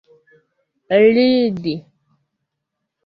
[0.99, 1.75] ridi